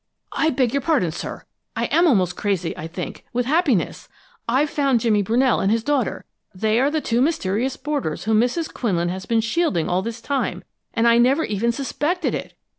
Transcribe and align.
"I 0.31 0.49
beg 0.49 0.73
your 0.73 0.81
pardon, 0.81 1.11
sir; 1.11 1.43
I 1.75 1.85
am 1.93 2.07
almost 2.07 2.35
crazy, 2.35 2.75
I 2.75 2.87
think 2.87 3.23
with 3.33 3.45
happiness. 3.45 4.09
I've 4.49 4.71
found 4.71 4.99
Mr. 4.99 5.03
Jimmy 5.03 5.21
Brunell 5.23 5.59
and 5.61 5.71
his 5.71 5.83
daughter. 5.83 6.25
They 6.55 6.79
are 6.79 6.89
the 6.89 7.01
two 7.01 7.21
mysterious 7.21 7.77
boarders 7.77 8.23
whom 8.23 8.39
Mrs. 8.41 8.73
Quinlan 8.73 9.09
has 9.09 9.27
been 9.27 9.41
shielding 9.41 9.87
all 9.87 10.01
this 10.01 10.19
time, 10.19 10.63
and 10.95 11.07
I 11.07 11.19
never 11.19 11.43
even 11.43 11.71
suspected 11.71 12.33
it! 12.33 12.55